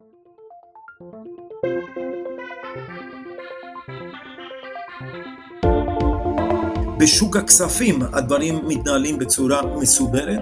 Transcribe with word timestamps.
Thank 0.00 1.96
you. 1.96 2.23
בשוק 6.98 7.36
הכספים 7.36 8.02
הדברים 8.12 8.68
מתנהלים 8.68 9.18
בצורה 9.18 9.62
מסודרת. 9.76 10.40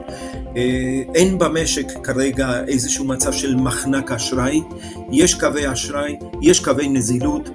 אין 1.15 1.39
במשק 1.39 1.87
כרגע 2.03 2.65
איזשהו 2.69 3.05
מצב 3.05 3.33
של 3.33 3.57
מחנק 3.57 4.13
אשראי, 4.13 4.61
יש 5.11 5.35
קווי 5.35 5.73
אשראי, 5.73 6.17
יש 6.43 6.61
קווי 6.61 6.89
נזילות, 6.89 7.51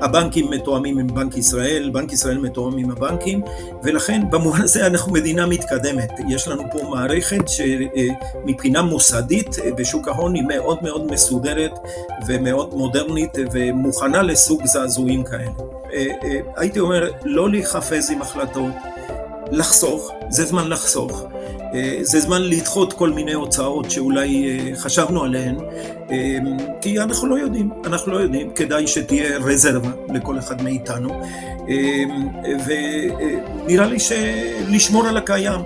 הבנקים 0.00 0.50
מתואמים 0.50 0.98
עם 0.98 1.06
בנק 1.06 1.36
ישראל, 1.36 1.90
בנק 1.90 2.12
ישראל 2.12 2.38
מתואם 2.38 2.78
עם 2.78 2.90
הבנקים, 2.90 3.42
ולכן 3.82 4.30
במובן 4.30 4.60
הזה 4.60 4.86
אנחנו 4.86 5.12
מדינה 5.12 5.46
מתקדמת. 5.46 6.10
יש 6.28 6.48
לנו 6.48 6.62
פה 6.72 6.78
מערכת 6.90 7.44
שמבחינה 7.48 8.82
מוסדית 8.82 9.56
בשוק 9.76 10.08
ההון 10.08 10.34
היא 10.34 10.44
מאוד 10.48 10.78
מאוד 10.82 11.12
מסודרת 11.12 11.72
ומאוד 12.26 12.74
מודרנית 12.74 13.32
ומוכנה 13.52 14.22
לסוג 14.22 14.66
זעזועים 14.66 15.24
כאלה. 15.24 15.79
הייתי 16.56 16.80
אומר, 16.80 17.10
לא 17.24 17.50
להיחפז 17.50 18.10
עם 18.10 18.22
החלטות, 18.22 18.72
לחסוך, 19.50 20.10
זה 20.28 20.44
זמן 20.44 20.68
לחסוך, 20.68 21.24
זה 22.02 22.20
זמן 22.20 22.42
לדחות 22.42 22.92
כל 22.92 23.10
מיני 23.10 23.32
הוצאות 23.32 23.90
שאולי 23.90 24.58
חשבנו 24.76 25.24
עליהן, 25.24 25.56
כי 26.80 27.00
אנחנו 27.00 27.28
לא 27.28 27.34
יודעים, 27.34 27.70
אנחנו 27.84 28.12
לא 28.12 28.18
יודעים, 28.18 28.54
כדאי 28.54 28.86
שתהיה 28.86 29.38
רזרבה 29.38 29.90
לכל 30.14 30.38
אחד 30.38 30.62
מאיתנו, 30.62 31.20
ונראה 32.66 33.86
לי 33.86 33.98
שלשמור 34.00 35.06
על 35.06 35.16
הקיים. 35.16 35.60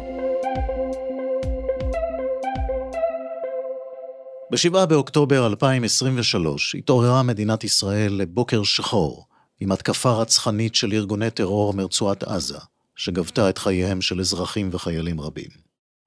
ב-7 4.51 4.87
באוקטובר 4.87 5.47
2023 5.47 6.75
התעוררה 6.75 7.23
מדינת 7.23 7.65
ישראל 7.65 8.13
לבוקר 8.13 8.63
שחור. 8.63 9.27
עם 9.61 9.73
התקפה 9.73 10.13
רצחנית 10.13 10.75
של 10.75 10.93
ארגוני 10.93 11.31
טרור 11.31 11.75
מרצועת 11.75 12.23
עזה, 12.23 12.59
שגבתה 12.97 13.51
את 13.51 13.59
חייהם 13.59 14.03
של 14.03 14.21
אזרחים 14.21 14.69
וחיילים 14.73 15.21
רבים. 15.21 15.51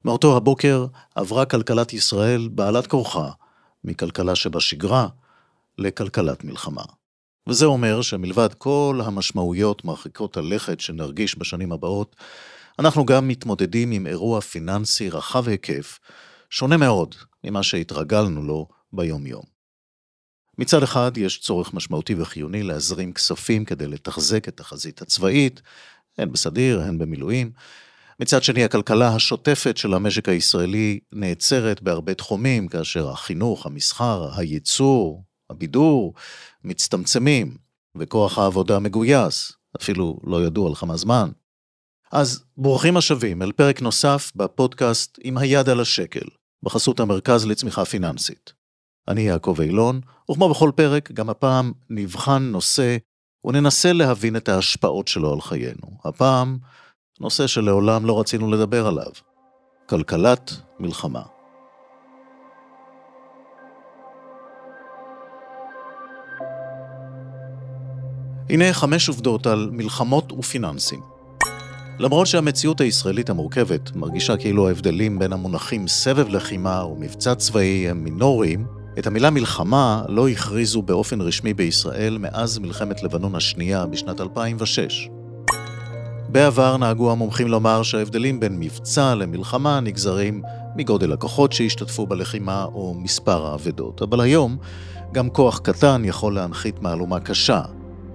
מאותו 0.05 0.37
הבוקר 0.37 0.85
עברה 1.15 1.45
כלכלת 1.45 1.93
ישראל 1.93 2.47
בעלת 2.47 2.87
כורחה 2.87 3.29
מכלכלה 3.83 4.35
שבשגרה 4.35 5.07
לכלכלת 5.77 6.43
מלחמה. 6.43 6.83
וזה 7.47 7.65
אומר 7.65 8.01
שמלבד 8.01 8.53
כל 8.53 9.01
המשמעויות 9.05 9.85
מרחיקות 9.85 10.37
הלכת 10.37 10.79
שנרגיש 10.79 11.39
בשנים 11.39 11.71
הבאות, 11.71 12.15
אנחנו 12.79 13.05
גם 13.05 13.27
מתמודדים 13.27 13.91
עם 13.91 14.07
אירוע 14.07 14.41
פיננסי 14.41 15.09
רחב 15.09 15.47
היקף, 15.47 15.99
שונה 16.49 16.77
מאוד 16.77 17.15
ממה 17.43 17.63
שהתרגלנו 17.63 18.43
לו 18.43 18.67
ביום-יום. 18.93 19.56
מצד 20.57 20.83
אחד 20.83 21.17
יש 21.17 21.39
צורך 21.39 21.73
משמעותי 21.73 22.15
וחיוני 22.17 22.63
להזרים 22.63 23.13
כספים 23.13 23.65
כדי 23.65 23.87
לתחזק 23.87 24.47
את 24.47 24.59
החזית 24.59 25.01
הצבאית, 25.01 25.61
הן 26.17 26.31
בסדיר, 26.31 26.81
הן 26.81 26.97
במילואים. 26.97 27.51
מצד 28.19 28.43
שני, 28.43 28.63
הכלכלה 28.63 29.15
השוטפת 29.15 29.77
של 29.77 29.93
המשק 29.93 30.29
הישראלי 30.29 30.99
נעצרת 31.11 31.81
בהרבה 31.81 32.13
תחומים, 32.13 32.67
כאשר 32.67 33.09
החינוך, 33.09 33.65
המסחר, 33.65 34.29
הייצור, 34.35 35.23
הבידור, 35.49 36.13
מצטמצמים, 36.63 37.57
וכוח 37.99 38.37
העבודה 38.37 38.79
מגויס, 38.79 39.51
אפילו 39.81 40.19
לא 40.23 40.45
ידוע 40.45 40.69
על 40.69 40.75
כמה 40.75 40.97
זמן. 40.97 41.29
אז 42.11 42.43
ברוכים 42.57 42.97
השבים 42.97 43.41
אל 43.41 43.51
פרק 43.51 43.81
נוסף 43.81 44.31
בפודקאסט 44.35 45.19
עם 45.23 45.37
היד 45.37 45.69
על 45.69 45.79
השקל, 45.79 46.25
בחסות 46.63 46.99
המרכז 46.99 47.45
לצמיחה 47.45 47.85
פיננסית. 47.85 48.56
אני 49.07 49.21
יעקב 49.21 49.61
אילון, 49.61 50.01
וכמו 50.31 50.49
בכל 50.49 50.71
פרק, 50.75 51.11
גם 51.11 51.29
הפעם 51.29 51.71
נבחן 51.89 52.43
נושא 52.43 52.97
וננסה 53.45 53.93
להבין 53.93 54.35
את 54.35 54.49
ההשפעות 54.49 55.07
שלו 55.07 55.33
על 55.33 55.41
חיינו. 55.41 55.97
הפעם, 56.05 56.57
נושא 57.19 57.47
שלעולם 57.47 58.05
לא 58.05 58.19
רצינו 58.19 58.51
לדבר 58.51 58.87
עליו, 58.87 59.11
כלכלת 59.89 60.51
מלחמה. 60.79 61.21
הנה 68.49 68.73
חמש 68.73 69.09
עובדות 69.09 69.47
על 69.47 69.69
מלחמות 69.71 70.31
ופיננסים. 70.31 71.01
למרות 71.99 72.27
שהמציאות 72.27 72.81
הישראלית 72.81 73.29
המורכבת 73.29 73.95
מרגישה 73.95 74.37
כאילו 74.37 74.67
ההבדלים 74.67 75.19
בין 75.19 75.33
המונחים 75.33 75.87
סבב 75.87 76.27
לחימה 76.27 76.85
ומבצע 76.85 77.35
צבאי 77.35 77.89
הם 77.89 78.03
מינוריים, 78.03 78.76
את 78.99 79.07
המילה 79.07 79.29
מלחמה 79.29 80.03
לא 80.07 80.27
הכריזו 80.27 80.81
באופן 80.81 81.21
רשמי 81.21 81.53
בישראל 81.53 82.17
מאז 82.17 82.57
מלחמת 82.57 83.03
לבנון 83.03 83.35
השנייה 83.35 83.85
בשנת 83.85 84.21
2006. 84.21 85.09
בעבר 86.29 86.77
נהגו 86.77 87.11
המומחים 87.11 87.47
לומר 87.47 87.83
שההבדלים 87.83 88.39
בין 88.39 88.59
מבצע 88.59 89.15
למלחמה 89.15 89.79
נגזרים 89.79 90.41
מגודל 90.75 91.13
הכוחות 91.13 91.53
שהשתתפו 91.53 92.07
בלחימה 92.07 92.63
או 92.63 92.93
מספר 92.97 93.45
האבדות, 93.45 94.01
אבל 94.01 94.21
היום 94.21 94.57
גם 95.11 95.29
כוח 95.29 95.59
קטן 95.59 96.01
יכול 96.05 96.35
להנחית 96.35 96.81
מהלומה 96.81 97.19
קשה. 97.19 97.61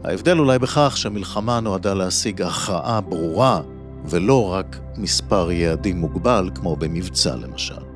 ההבדל 0.04 0.38
אולי 0.38 0.58
בכך 0.58 0.96
שמלחמה 0.96 1.60
נועדה 1.60 1.94
להשיג 1.94 2.42
הכרעה 2.42 3.00
ברורה 3.00 3.60
ולא 4.04 4.52
רק 4.52 4.78
מספר 4.96 5.50
יעדים 5.50 5.96
מוגבל 5.96 6.50
כמו 6.54 6.76
במבצע 6.76 7.36
למשל. 7.36 7.91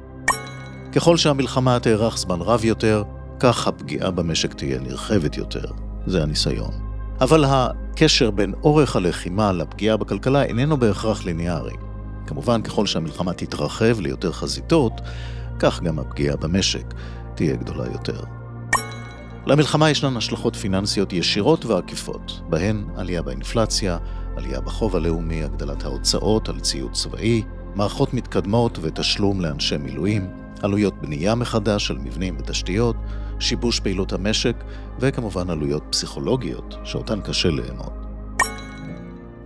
ככל 0.97 1.17
שהמלחמה 1.17 1.79
תארך 1.79 2.19
זמן 2.19 2.41
רב 2.41 2.65
יותר, 2.65 3.03
כך 3.41 3.69
הפגיעה 3.69 4.11
במשק 4.11 4.55
תהיה 4.55 4.81
נרחבת 4.81 5.37
יותר. 5.37 5.65
זה 6.07 6.23
הניסיון. 6.23 6.71
אבל 7.21 7.45
הקשר 7.49 8.31
בין 8.31 8.55
אורך 8.63 8.97
הלחימה 8.97 9.53
לפגיעה 9.53 9.97
בכלכלה 9.97 10.43
איננו 10.43 10.77
בהכרח 10.77 11.25
ליניארי. 11.25 11.75
כמובן, 12.27 12.63
ככל 12.63 12.87
שהמלחמה 12.87 13.33
תתרחב 13.33 14.01
ליותר 14.01 14.33
חזיתות, 14.33 14.93
כך 15.59 15.83
גם 15.83 15.99
הפגיעה 15.99 16.37
במשק 16.37 16.95
תהיה 17.35 17.57
גדולה 17.57 17.85
יותר. 17.93 18.21
למלחמה 19.47 19.91
ישנן 19.91 20.17
השלכות 20.17 20.57
פיננסיות 20.57 21.13
ישירות 21.13 21.65
ועקיפות, 21.65 22.41
בהן 22.49 22.85
עלייה 22.97 23.23
באינפלציה, 23.23 23.99
עלייה 24.37 24.61
בחוב 24.61 24.97
הלאומי, 24.97 25.45
הגדלת 25.45 25.85
ההוצאות 25.85 26.49
על 26.49 26.61
ציוד 26.61 26.93
צבאי, 26.93 27.43
מערכות 27.75 28.15
מתקדמות 28.15 28.79
ותשלום 28.83 29.41
לאנשי 29.41 29.77
מילואים, 29.77 30.46
עלויות 30.63 30.95
בנייה 31.01 31.35
מחדש 31.35 31.87
של 31.87 31.99
מבנים 31.99 32.37
ותשתיות, 32.39 32.97
שיבוש 33.39 33.81
פעילות 33.81 34.13
המשק, 34.13 34.57
וכמובן 35.01 35.51
עלויות 35.51 35.83
פסיכולוגיות, 35.91 36.75
שאותן 36.85 37.21
קשה 37.21 37.49
לאמוד. 37.49 37.93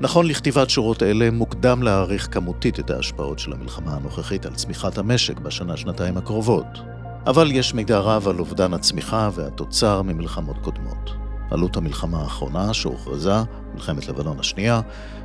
נכון 0.00 0.26
לכתיבת 0.26 0.71
שורות 0.71 1.03
אלה, 1.03 1.31
מוקדם 1.31 1.82
להעריך 1.82 2.28
כמותית 2.31 2.81
את 2.81 2.91
ההשפעות 2.91 3.38
של 3.38 3.53
המלחמה 3.53 3.94
הנוכחית 3.94 4.47
על 4.47 4.54
צמיחת 4.54 4.98
המשק 4.98 5.38
בשנה-שנתיים 5.38 6.16
הקרובות, 6.16 6.78
אבל 7.27 7.50
יש 7.50 7.75
מידע 7.75 7.98
רב 7.98 8.28
על 8.28 8.38
אובדן 8.38 8.75
הצמיחה 8.75 9.31
והתוצר 9.34 10.03
ממלחמות 10.03 10.56
קודמות. 10.62 11.10
עלות 11.50 11.77
המלחמה 11.77 12.19
האחרונה 12.22 12.75
שהוכרזה, 12.75 13.42
מלחמת 13.75 14.09
לבנון 14.09 14.41
השנייה, 14.41 14.81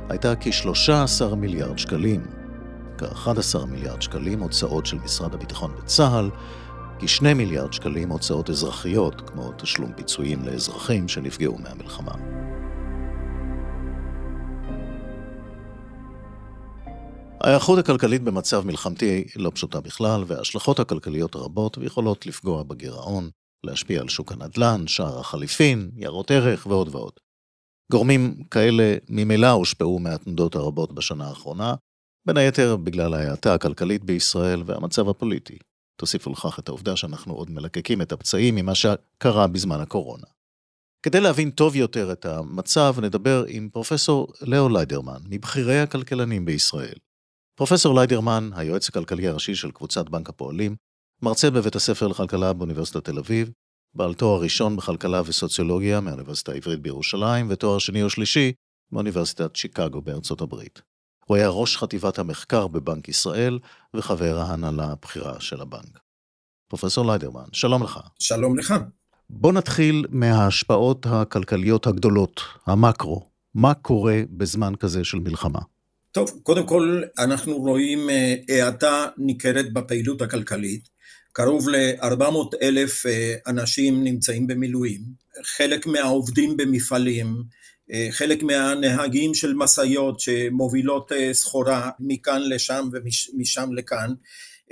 הייתה 0.08 0.34
כ-13 0.40 1.34
מיליארד 1.34 1.78
שקלים, 1.78 2.20
כ-11 2.98 3.64
מיליארד 3.66 4.02
שקלים 4.02 4.40
הוצאות 4.40 4.86
של 4.86 4.98
משרד 4.98 5.34
הביטחון 5.34 5.74
וצה"ל, 5.78 6.30
כ-2 6.98 7.34
מיליארד 7.34 7.72
שקלים 7.72 8.08
הוצאות 8.08 8.50
אזרחיות, 8.50 9.20
כמו 9.20 9.52
תשלום 9.58 9.92
פיצויים 9.92 10.42
לאזרחים 10.44 11.08
שנפגעו 11.08 11.58
מהמלחמה. 11.58 12.14
ההיערכות 17.40 17.78
הכלכלית 17.78 18.22
במצב 18.22 18.66
מלחמתי 18.66 19.24
לא 19.36 19.50
פשוטה 19.54 19.80
בכלל, 19.80 20.24
וההשלכות 20.26 20.80
הכלכליות 20.80 21.36
רבות 21.36 21.78
ויכולות 21.78 22.26
לפגוע 22.26 22.62
בגירעון, 22.62 23.30
להשפיע 23.66 24.00
על 24.00 24.08
שוק 24.08 24.32
הנדל"ן, 24.32 24.86
שער 24.86 25.20
החליפין, 25.20 25.90
ניירות 25.94 26.30
ערך 26.30 26.66
ועוד 26.66 26.94
ועוד. 26.94 27.12
גורמים 27.92 28.44
כאלה 28.50 28.96
ממילא 29.08 29.50
הושפעו 29.50 29.98
מהתנודות 29.98 30.54
הרבות 30.54 30.92
בשנה 30.92 31.28
האחרונה, 31.28 31.74
בין 32.26 32.36
היתר 32.36 32.76
בגלל 32.76 33.14
ההאטה 33.14 33.54
הכלכלית 33.54 34.04
בישראל 34.04 34.62
והמצב 34.66 35.08
הפוליטי. 35.08 35.58
תוסיפו 35.96 36.30
לכך 36.30 36.58
את 36.58 36.68
העובדה 36.68 36.96
שאנחנו 36.96 37.34
עוד 37.34 37.50
מלקקים 37.50 38.02
את 38.02 38.12
הפצעים 38.12 38.54
ממה 38.54 38.74
שקרה 38.74 39.46
בזמן 39.46 39.80
הקורונה. 39.80 40.26
כדי 41.02 41.20
להבין 41.20 41.50
טוב 41.50 41.76
יותר 41.76 42.12
את 42.12 42.26
המצב, 42.26 42.96
נדבר 43.02 43.44
עם 43.48 43.68
פרופסור 43.68 44.32
לאו 44.42 44.68
ליידרמן, 44.68 45.20
מבכירי 45.28 45.80
הכלכלנים 45.80 46.44
בישראל. 46.44 46.94
פרופסור 47.58 47.94
ליידרמן, 47.94 48.50
היועץ 48.56 48.88
הכלכלי 48.88 49.28
הראשי 49.28 49.54
של 49.54 49.70
קבוצת 49.70 50.08
בנק 50.08 50.28
הפועלים, 50.28 50.76
מרצה 51.22 51.50
בבית 51.50 51.76
הספר 51.76 52.08
לכלכלה 52.08 52.52
באוניברסיטת 52.52 53.04
תל 53.04 53.18
אביב, 53.18 53.50
בעל 53.94 54.14
תואר 54.14 54.40
ראשון 54.40 54.76
בכלכלה 54.76 55.22
וסוציולוגיה 55.26 56.00
מהאוניברסיטה 56.00 56.52
העברית 56.52 56.80
בירושלים, 56.80 57.46
ותואר 57.50 57.78
שני 57.78 58.02
או 58.02 58.10
שלישי 58.10 58.52
מאוניברסיטת 58.92 59.56
שיקגו 59.56 60.00
בארצות 60.00 60.40
הברית. 60.40 60.95
הוא 61.26 61.36
היה 61.36 61.48
ראש 61.48 61.76
חטיבת 61.76 62.18
המחקר 62.18 62.66
בבנק 62.66 63.08
ישראל 63.08 63.58
וחבר 63.94 64.38
ההנהלה 64.38 64.84
הבכירה 64.92 65.40
של 65.40 65.60
הבנק. 65.60 65.98
פרופסור 66.68 67.06
ליידרמן, 67.06 67.44
שלום 67.52 67.82
לך. 67.82 68.00
שלום 68.18 68.58
לך. 68.58 68.74
בוא 69.30 69.52
נתחיל 69.52 70.06
מההשפעות 70.10 71.06
הכלכליות 71.06 71.86
הגדולות, 71.86 72.40
המקרו. 72.66 73.28
מה 73.54 73.74
קורה 73.74 74.20
בזמן 74.30 74.72
כזה 74.80 75.04
של 75.04 75.18
מלחמה? 75.18 75.58
טוב, 76.12 76.30
קודם 76.42 76.66
כל 76.66 77.02
אנחנו 77.18 77.56
רואים 77.56 78.10
אה, 78.10 78.64
האטה 78.64 79.06
ניכרת 79.18 79.72
בפעילות 79.72 80.22
הכלכלית. 80.22 80.88
קרוב 81.32 81.68
ל-400 81.68 82.56
אלף 82.62 83.06
אה, 83.06 83.34
אנשים 83.46 84.04
נמצאים 84.04 84.46
במילואים. 84.46 85.00
חלק 85.44 85.86
מהעובדים 85.86 86.56
במפעלים, 86.56 87.42
חלק 88.10 88.42
מהנהגים 88.42 89.34
של 89.34 89.54
משאיות 89.54 90.20
שמובילות 90.20 91.12
סחורה 91.32 91.90
מכאן 92.00 92.42
לשם 92.42 92.88
ומשם 92.92 93.72
לכאן, 93.72 94.12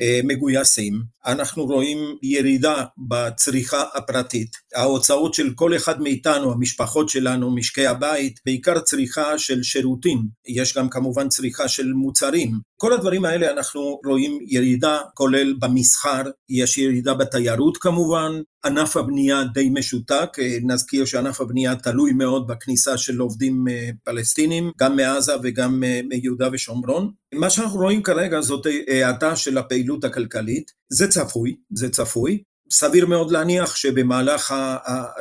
אה, 0.00 0.20
מגויסים, 0.24 1.02
אנחנו 1.26 1.64
רואים 1.64 1.98
ירידה 2.22 2.84
בצריכה 3.08 3.84
הפרטית. 3.94 4.56
ההוצאות 4.74 5.34
של 5.34 5.54
כל 5.54 5.76
אחד 5.76 6.00
מאיתנו, 6.00 6.52
המשפחות 6.52 7.08
שלנו, 7.08 7.54
משקי 7.54 7.86
הבית, 7.86 8.40
בעיקר 8.46 8.80
צריכה 8.80 9.38
של 9.38 9.62
שירותים, 9.62 10.22
יש 10.48 10.76
גם 10.76 10.88
כמובן 10.88 11.28
צריכה 11.28 11.68
של 11.68 11.92
מוצרים. 11.92 12.50
כל 12.76 12.92
הדברים 12.92 13.24
האלה 13.24 13.50
אנחנו 13.50 14.00
רואים 14.04 14.38
ירידה, 14.46 14.98
כולל 15.14 15.54
במסחר, 15.60 16.22
יש 16.48 16.78
ירידה 16.78 17.14
בתיירות 17.14 17.76
כמובן, 17.76 18.32
ענף 18.64 18.96
הבנייה 18.96 19.44
די 19.54 19.70
משותק, 19.70 20.36
אה, 20.38 20.58
נזכיר 20.62 21.04
שענף 21.04 21.40
הבנייה 21.40 21.76
תלוי 21.76 22.12
מאוד 22.12 22.46
בכניסה 22.46 22.96
של 22.96 23.18
עובדים 23.18 23.64
אה, 23.68 23.90
פלסטינים, 24.04 24.70
גם 24.80 24.96
מעזה 24.96 25.32
וגם 25.42 25.82
מיהודה 26.08 26.48
ושומרון. 26.52 27.10
מה 27.34 27.50
שאנחנו 27.50 27.80
רואים 27.80 28.02
כרגע 28.02 28.40
זאת 28.40 28.66
האטה 28.88 29.36
של 29.36 29.58
הפעילות 29.58 30.04
הכלכלית, 30.04 30.70
זה 30.92 31.08
צפוי, 31.08 31.56
זה 31.70 31.90
צפוי. 31.90 32.42
סביר 32.70 33.06
מאוד 33.06 33.30
להניח 33.30 33.76
שבמהלך 33.76 34.54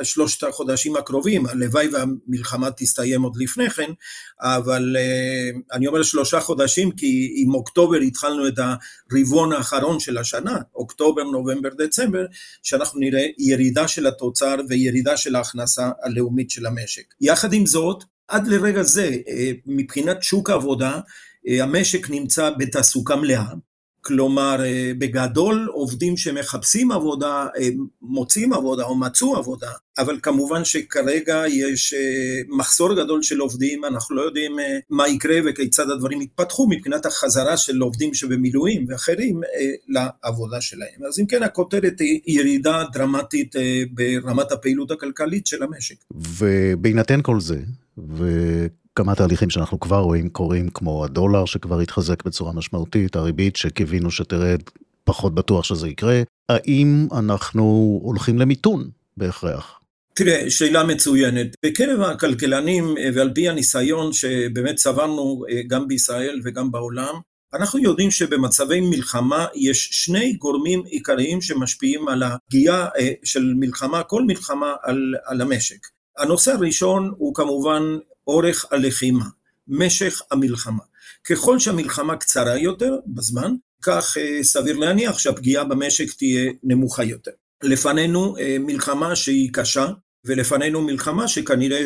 השלושת 0.00 0.42
החודשים 0.42 0.96
הקרובים, 0.96 1.46
הלוואי 1.46 1.88
והמלחמה 1.88 2.70
תסתיים 2.70 3.22
עוד 3.22 3.36
לפני 3.36 3.70
כן, 3.70 3.90
אבל 4.40 4.96
אה, 4.98 5.50
אני 5.72 5.86
אומר 5.86 6.02
שלושה 6.02 6.40
חודשים 6.40 6.90
כי 6.90 7.34
עם 7.36 7.54
אוקטובר 7.54 7.96
התחלנו 7.96 8.48
את 8.48 8.54
הרבעון 8.58 9.52
האחרון 9.52 10.00
של 10.00 10.18
השנה, 10.18 10.58
אוקטובר, 10.74 11.22
נובמבר, 11.22 11.68
דצמבר, 11.78 12.24
שאנחנו 12.62 13.00
נראה 13.00 13.26
ירידה 13.38 13.88
של 13.88 14.06
התוצר 14.06 14.56
וירידה 14.68 15.16
של 15.16 15.36
ההכנסה 15.36 15.90
הלאומית 16.02 16.50
של 16.50 16.66
המשק. 16.66 17.14
יחד 17.20 17.52
עם 17.52 17.66
זאת, 17.66 18.04
עד 18.28 18.46
לרגע 18.46 18.82
זה, 18.82 19.10
אה, 19.28 19.50
מבחינת 19.66 20.22
שוק 20.22 20.50
העבודה, 20.50 21.00
אה, 21.48 21.62
המשק 21.62 22.10
נמצא 22.10 22.50
בתעסוקה 22.58 23.16
מלאה, 23.16 23.44
כלומר 24.06 24.64
אה, 24.64 24.92
בגדול 24.98 25.68
עובדים 25.72 26.16
שמחפשים 26.16 26.92
עבודה 26.92 27.46
מוצאים 28.02 28.52
עבודה 28.52 28.84
או 28.84 28.94
מצאו 28.94 29.36
עבודה, 29.36 29.70
אבל 29.98 30.18
כמובן 30.22 30.64
שכרגע 30.64 31.42
יש 31.48 31.94
מחסור 32.48 32.94
גדול 32.94 33.22
של 33.22 33.40
עובדים, 33.40 33.84
אנחנו 33.84 34.16
לא 34.16 34.22
יודעים 34.22 34.56
מה 34.90 35.08
יקרה 35.08 35.36
וכיצד 35.46 35.90
הדברים 35.90 36.20
יתפתחו 36.22 36.66
מבחינת 36.70 37.06
החזרה 37.06 37.56
של 37.56 37.80
עובדים 37.80 38.14
שבמילואים 38.14 38.84
ואחרים 38.88 39.40
לעבודה 39.88 40.60
שלהם. 40.60 41.04
אז 41.08 41.20
אם 41.20 41.26
כן 41.26 41.42
הכותרת 41.42 42.00
היא 42.00 42.20
ירידה 42.26 42.84
דרמטית 42.92 43.54
ברמת 43.90 44.52
הפעילות 44.52 44.90
הכלכלית 44.90 45.46
של 45.46 45.62
המשק. 45.62 45.96
ובהינתן 46.10 47.20
כל 47.22 47.40
זה, 47.40 47.58
וכמה 48.94 49.14
תהליכים 49.14 49.50
שאנחנו 49.50 49.80
כבר 49.80 49.98
רואים 49.98 50.28
קורים, 50.28 50.68
כמו 50.68 51.04
הדולר 51.04 51.44
שכבר 51.44 51.80
התחזק 51.80 52.24
בצורה 52.24 52.52
משמעותית, 52.52 53.16
הריבית 53.16 53.56
שקיווינו 53.56 54.10
שתרד, 54.10 54.60
פחות 55.04 55.34
בטוח 55.34 55.64
שזה 55.64 55.88
יקרה. 55.88 56.22
האם 56.48 57.08
אנחנו 57.18 57.98
הולכים 58.02 58.38
למיתון 58.38 58.90
בהכרח? 59.16 59.80
תראה, 60.14 60.50
שאלה 60.50 60.84
מצוינת. 60.84 61.46
בקרב 61.66 62.00
הכלכלנים 62.00 62.94
ועל 63.14 63.30
פי 63.34 63.48
הניסיון 63.48 64.12
שבאמת 64.12 64.74
צברנו 64.76 65.44
אה, 65.50 65.60
גם 65.66 65.88
בישראל 65.88 66.40
וגם 66.44 66.72
בעולם, 66.72 67.14
אנחנו 67.54 67.78
יודעים 67.78 68.10
שבמצבי 68.10 68.80
מלחמה 68.80 69.46
יש 69.54 69.88
שני 69.92 70.32
גורמים 70.32 70.82
עיקריים 70.84 71.40
שמשפיעים 71.40 72.08
על 72.08 72.22
הפגיעה 72.22 72.88
אה, 72.98 73.12
של 73.24 73.54
מלחמה, 73.56 74.02
כל 74.02 74.22
מלחמה 74.22 74.74
על, 74.82 75.14
על 75.24 75.40
המשק. 75.40 75.78
הנושא 76.18 76.52
הראשון 76.52 77.12
הוא 77.16 77.34
כמובן 77.34 77.82
אורך 78.26 78.66
הלחימה, 78.70 79.24
משך 79.68 80.22
המלחמה. 80.30 80.82
ככל 81.24 81.58
שהמלחמה 81.58 82.16
קצרה 82.16 82.58
יותר 82.58 82.96
בזמן, 83.06 83.54
כך 83.82 84.16
אה, 84.20 84.42
סביר 84.42 84.76
להניח 84.76 85.18
שהפגיעה 85.18 85.64
במשק 85.64 86.16
תהיה 86.18 86.52
נמוכה 86.62 87.04
יותר. 87.04 87.30
לפנינו 87.62 88.36
אה, 88.38 88.56
מלחמה 88.60 89.16
שהיא 89.16 89.50
קשה, 89.52 89.86
ולפנינו 90.24 90.82
מלחמה 90.82 91.28
שכנראה 91.28 91.84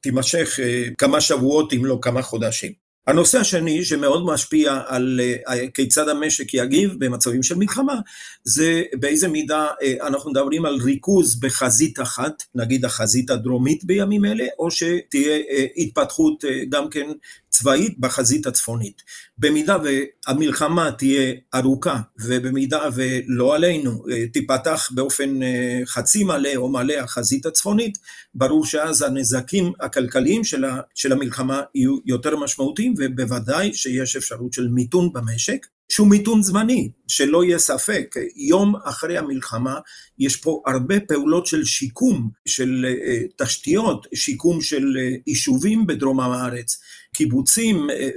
תימשך 0.00 0.60
אה, 0.62 0.84
כמה 0.98 1.20
שבועות 1.20 1.72
אם 1.72 1.84
לא 1.84 1.98
כמה 2.02 2.22
חודשים. 2.22 2.83
הנושא 3.06 3.38
השני 3.38 3.84
שמאוד 3.84 4.24
משפיע 4.26 4.80
על 4.86 5.20
אה, 5.48 5.68
כיצד 5.74 6.08
המשק 6.08 6.54
יגיב 6.54 6.94
במצבים 6.98 7.42
של 7.42 7.54
מלחמה, 7.54 8.00
זה 8.44 8.82
באיזה 9.00 9.28
מידה 9.28 9.66
אה, 9.82 10.06
אנחנו 10.06 10.30
מדברים 10.30 10.64
על 10.64 10.78
ריכוז 10.84 11.40
בחזית 11.40 12.00
אחת, 12.00 12.42
נגיד 12.54 12.84
החזית 12.84 13.30
הדרומית 13.30 13.84
בימים 13.84 14.24
אלה, 14.24 14.44
או 14.58 14.70
שתהיה 14.70 15.36
אה, 15.50 15.66
התפתחות 15.76 16.44
גם 16.68 16.90
כן 16.90 17.06
צבאית 17.54 17.98
בחזית 17.98 18.46
הצפונית. 18.46 19.02
במידה 19.38 19.76
והמלחמה 19.84 20.90
תהיה 20.92 21.34
ארוכה 21.54 22.00
ובמידה 22.20 22.88
ולא 22.94 23.54
עלינו 23.54 24.04
אה, 24.10 24.26
תיפתח 24.28 24.88
באופן 24.94 25.42
אה, 25.42 25.80
חצי 25.86 26.24
מלא 26.24 26.56
או 26.56 26.68
מלא 26.68 26.94
החזית 26.94 27.46
הצפונית, 27.46 27.98
ברור 28.34 28.66
שאז 28.66 29.02
הנזקים 29.02 29.72
הכלכליים 29.80 30.42
של 30.94 31.12
המלחמה 31.12 31.62
יהיו 31.74 31.96
יותר 32.06 32.36
משמעותיים 32.36 32.94
ובוודאי 32.98 33.74
שיש 33.74 34.16
אפשרות 34.16 34.52
של 34.52 34.68
מיתון 34.68 35.12
במשק. 35.12 35.66
שהוא 35.92 36.08
מיתון 36.08 36.42
זמני, 36.42 36.90
שלא 37.08 37.44
יהיה 37.44 37.58
ספק, 37.58 38.14
יום 38.36 38.74
אחרי 38.84 39.18
המלחמה 39.18 39.78
יש 40.18 40.36
פה 40.36 40.62
הרבה 40.66 41.00
פעולות 41.00 41.46
של 41.46 41.64
שיקום, 41.64 42.30
של 42.46 42.86
אה, 42.88 43.20
תשתיות, 43.36 44.06
שיקום 44.14 44.60
של 44.60 44.96
יישובים 45.26 45.86
בדרום 45.86 46.20
הארץ, 46.20 46.78
קיבוצים, 47.14 47.90
אה, 47.90 48.08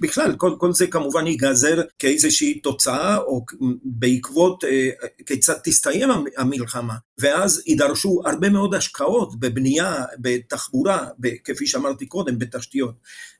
בכלל, 0.00 0.34
כל, 0.36 0.54
כל 0.58 0.72
זה 0.72 0.86
כמובן 0.86 1.26
ייגזר 1.26 1.82
כאיזושהי 1.98 2.60
תוצאה, 2.60 3.16
או 3.16 3.44
בעקבות 3.84 4.64
אה, 4.64 4.88
כיצד 5.26 5.54
תסתיים 5.64 6.08
המלחמה, 6.36 6.94
ואז 7.18 7.62
יידרשו 7.66 8.22
הרבה 8.24 8.50
מאוד 8.50 8.74
השקעות 8.74 9.40
בבנייה, 9.40 10.04
בתחבורה, 10.18 11.06
כפי 11.44 11.66
שאמרתי 11.66 12.06
קודם, 12.06 12.38
בתשתיות. 12.38 12.94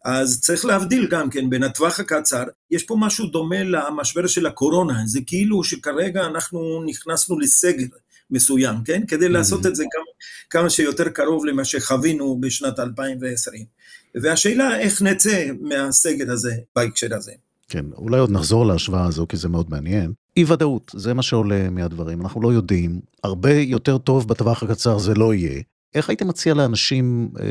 אז 0.04 0.40
צריך 0.40 0.64
להבדיל 0.64 1.06
גם 1.10 1.30
כן 1.30 1.50
בין 1.50 1.62
הטווח 1.62 2.00
הקצר, 2.00 2.44
יש 2.70 2.82
פה 2.82 2.96
משהו 2.98 3.26
דומה 3.26 3.62
למשבר 3.62 4.26
של 4.26 4.46
הקורונה, 4.46 5.02
זה 5.06 5.20
כאילו 5.26 5.64
שכרגע 5.64 6.26
אנחנו 6.26 6.82
נכנסנו 6.86 7.38
לסגר. 7.38 7.86
מסוים, 8.30 8.76
כן? 8.84 9.06
כדי 9.06 9.28
לעשות 9.28 9.66
את 9.66 9.76
זה 9.76 9.84
כמה, 9.92 10.04
כמה 10.50 10.70
שיותר 10.70 11.08
קרוב 11.08 11.44
למה 11.44 11.64
שחווינו 11.64 12.40
בשנת 12.40 12.78
2020. 12.78 13.64
והשאלה 14.22 14.78
איך 14.78 15.02
נצא 15.02 15.46
מהסגר 15.60 16.32
הזה 16.32 16.54
בהקשר 16.76 17.14
הזה. 17.14 17.32
כן, 17.68 17.84
אולי 17.96 18.18
עוד 18.18 18.30
נחזור 18.30 18.66
להשוואה 18.66 19.06
הזו, 19.06 19.26
כי 19.28 19.36
זה 19.36 19.48
מאוד 19.48 19.70
מעניין. 19.70 20.12
אי 20.36 20.44
ודאות, 20.44 20.90
זה 20.94 21.14
מה 21.14 21.22
שעולה 21.22 21.70
מהדברים, 21.70 22.20
אנחנו 22.20 22.42
לא 22.42 22.52
יודעים, 22.52 23.00
הרבה 23.24 23.52
יותר 23.52 23.98
טוב 23.98 24.28
בטווח 24.28 24.62
הקצר 24.62 24.98
זה 24.98 25.14
לא 25.14 25.34
יהיה. 25.34 25.62
איך 25.94 26.08
היית 26.08 26.22
מציע 26.22 26.54
לאנשים 26.54 27.28
אה, 27.40 27.44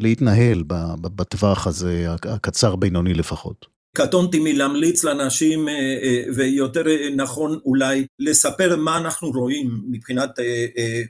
להתנהל 0.00 0.62
בטווח 1.00 1.66
הזה, 1.66 2.06
הקצר 2.12 2.76
בינוני 2.76 3.14
לפחות? 3.14 3.66
קטונתי 3.98 4.38
מלהמליץ 4.38 5.04
לאנשים, 5.04 5.68
אה, 5.68 5.74
אה, 5.74 6.22
ויותר 6.36 6.88
אה, 6.88 7.08
נכון 7.16 7.58
אולי 7.64 8.06
לספר 8.18 8.76
מה 8.76 8.96
אנחנו 8.96 9.30
רואים 9.30 9.80
מבחינת 9.88 10.30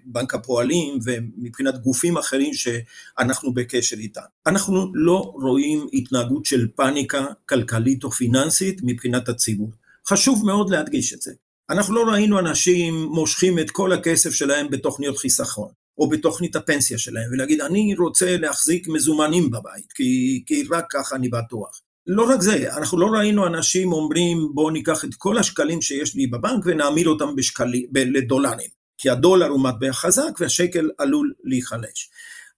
בנק 0.05 0.35
הפועלים 0.35 0.99
ומבחינת 1.05 1.79
גופים 1.79 2.17
אחרים 2.17 2.55
שאנחנו 2.55 3.55
בקשר 3.55 3.97
איתם. 3.97 4.21
אנחנו 4.47 4.91
לא 4.95 5.33
רואים 5.35 5.87
התנהגות 5.93 6.45
של 6.45 6.67
פאניקה 6.77 7.27
כלכלית 7.49 8.05
או 8.05 8.11
פיננסית 8.11 8.81
מבחינת 8.83 9.29
הציבור. 9.29 9.71
חשוב 10.09 10.47
מאוד 10.47 10.71
להדגיש 10.71 11.13
את 11.13 11.23
זה. 11.23 11.33
אנחנו 11.71 11.95
לא 11.95 12.13
ראינו 12.13 12.39
אנשים 12.39 12.95
מושכים 12.95 13.59
את 13.59 13.71
כל 13.71 13.93
הכסף 13.93 14.31
שלהם 14.31 14.71
בתוכניות 14.71 15.19
חיסכון. 15.19 15.69
או 15.99 16.09
בתוכנית 16.09 16.57
הפנסיה 16.57 16.99
שלהם, 16.99 17.31
ולהגיד, 17.33 17.61
אני 17.61 17.95
רוצה 17.99 18.37
להחזיק 18.37 18.89
מזומנים 18.89 19.51
בבית, 19.51 19.93
כי, 19.93 20.43
כי 20.47 20.65
רק 20.71 20.87
ככה 20.91 21.17
אני 21.17 21.29
בטוח. 21.29 21.81
לא 22.09 22.29
רק 22.29 22.41
זה, 22.41 22.77
אנחנו 22.77 22.99
לא 22.99 23.07
ראינו 23.07 23.47
אנשים 23.47 23.93
אומרים 23.93 24.49
בואו 24.55 24.71
ניקח 24.71 25.05
את 25.05 25.15
כל 25.15 25.39
השקלים 25.39 25.83
שיש 25.83 26.15
לי 26.15 26.27
בבנק 26.27 26.65
ונעמיד 26.65 27.07
אותם 27.07 27.37
בשקלים, 27.37 27.87
לדולרים, 27.95 28.69
כי 28.99 29.11
הדולר 29.11 29.47
הוא 29.47 29.65
מטבע 29.65 29.93
חזק 29.93 30.41
והשקל 30.41 30.91
עלול 30.99 31.33
להיחלש. 31.45 32.11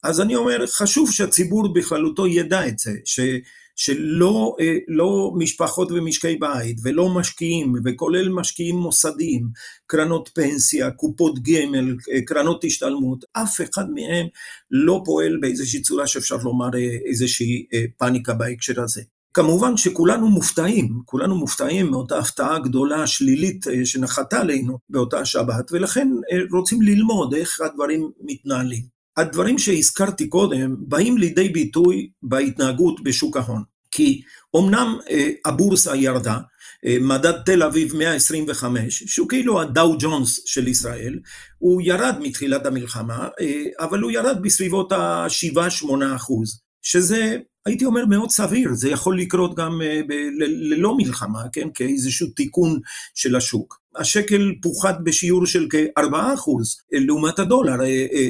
אז 0.03 0.21
אני 0.21 0.37
אומר, 0.37 0.67
חשוב 0.67 1.13
שהציבור 1.13 1.75
בכללותו 1.75 2.27
ידע 2.27 2.69
את 2.69 2.79
זה, 2.79 2.93
ש, 3.05 3.21
שלא 3.77 4.57
לא 4.89 5.33
משפחות 5.39 5.93
ומשקי 5.93 6.37
בית 6.37 6.77
ולא 6.83 7.09
משקיעים, 7.09 7.75
וכולל 7.85 8.29
משקיעים 8.29 8.77
מוסדיים, 8.77 9.49
קרנות 9.87 10.31
פנסיה, 10.35 10.91
קופות 10.91 11.39
גמל, 11.43 11.97
קרנות 12.27 12.65
השתלמות, 12.65 13.25
אף 13.33 13.61
אחד 13.61 13.91
מהם 13.91 14.27
לא 14.71 15.03
פועל 15.05 15.39
באיזושהי 15.41 15.83
צורה 15.83 16.07
שאפשר 16.07 16.37
לומר 16.37 16.69
איזושהי 17.07 17.67
פאניקה 17.99 18.35
בהקשר 18.35 18.83
הזה. 18.83 19.03
כמובן 19.35 19.77
שכולנו 19.77 20.29
מופתעים, 20.29 21.01
כולנו 21.05 21.35
מופתעים 21.35 21.87
מאותה 21.87 22.19
הפתעה 22.19 22.59
גדולה 22.59 23.07
שלילית 23.07 23.67
שנחתה 23.85 24.41
עלינו 24.41 24.79
באותה 24.89 25.25
שבת, 25.25 25.73
ולכן 25.73 26.09
רוצים 26.53 26.83
ללמוד 26.83 27.35
איך 27.35 27.61
הדברים 27.61 28.11
מתנהלים. 28.21 28.83
הדברים 29.17 29.59
שהזכרתי 29.59 30.29
קודם 30.29 30.77
באים 30.79 31.19
לידי 31.19 31.49
ביטוי 31.49 32.11
בהתנהגות 32.23 33.05
בשוק 33.05 33.37
ההון. 33.37 33.63
כי 33.91 34.23
אמנם 34.57 34.99
הבורסה 35.45 35.97
ירדה, 35.97 36.39
מדד 37.01 37.33
תל 37.47 37.63
אביב 37.63 37.97
125, 37.97 39.03
שהוא 39.07 39.29
כאילו 39.29 39.61
הדאו 39.61 39.97
ג'ונס 39.99 40.43
של 40.47 40.69
ישראל, 40.69 41.19
הוא 41.59 41.83
ירד 41.85 42.15
מתחילת 42.21 42.67
המלחמה, 42.67 43.29
אבל 43.81 44.01
הוא 44.01 44.11
ירד 44.11 44.43
בסביבות 44.43 44.93
ה-7-8 44.93 46.17
אחוז, 46.17 46.61
שזה 46.83 47.37
הייתי 47.67 47.85
אומר 47.85 48.07
מאוד 48.07 48.31
סביר, 48.31 48.75
זה 48.75 48.91
יכול 48.91 49.21
לקרות 49.21 49.55
גם 49.57 49.81
ללא 50.71 50.97
מלחמה, 50.97 51.43
כן, 51.53 51.69
כאיזשהו 51.75 52.27
תיקון 52.27 52.81
של 53.15 53.37
השוק. 53.37 53.81
השקל 53.97 54.53
פוחת 54.63 54.99
בשיעור 55.05 55.47
של 55.47 55.67
כ-4% 55.71 56.51
לעומת 56.93 57.39
הדולר, 57.39 57.77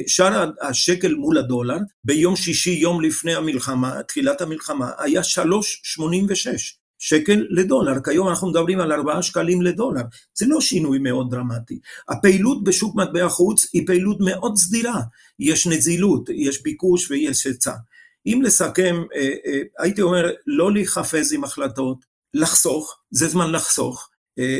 שער 0.07 0.51
השקל 0.61 1.13
מול 1.13 1.37
הדולר 1.37 1.77
ביום 2.03 2.35
שישי, 2.35 2.71
יום 2.71 3.01
לפני 3.01 3.35
המלחמה, 3.35 4.03
תחילת 4.07 4.41
המלחמה, 4.41 4.91
היה 4.97 5.21
3.86. 5.21 5.25
שקל 6.99 7.45
לדולר, 7.49 7.93
כיום 8.03 8.29
אנחנו 8.29 8.49
מדברים 8.49 8.79
על 8.79 8.91
4 8.91 9.21
שקלים 9.21 9.61
לדולר, 9.61 10.01
זה 10.37 10.45
לא 10.47 10.61
שינוי 10.61 10.99
מאוד 10.99 11.31
דרמטי. 11.31 11.79
הפעילות 12.09 12.63
בשוק 12.63 12.95
מטבע 12.95 13.29
חוץ 13.29 13.67
היא 13.73 13.87
פעילות 13.87 14.17
מאוד 14.19 14.57
סדירה, 14.57 15.01
יש 15.39 15.67
נזילות, 15.67 16.29
יש 16.33 16.63
ביקוש 16.63 17.11
ויש 17.11 17.45
היצע. 17.45 17.73
אם 18.25 18.41
לסכם, 18.43 19.03
הייתי 19.79 20.01
אומר, 20.01 20.31
לא 20.47 20.71
להיחפז 20.71 21.33
עם 21.33 21.43
החלטות, 21.43 22.05
לחסוך, 22.33 22.97
זה 23.11 23.27
זמן 23.27 23.51
לחסוך, 23.51 24.09